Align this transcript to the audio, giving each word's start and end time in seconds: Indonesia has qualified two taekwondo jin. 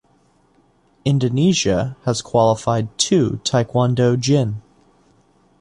Indonesia 1.05 1.95
has 2.05 2.23
qualified 2.23 2.97
two 2.97 3.39
taekwondo 3.43 4.19
jin. 4.19 4.63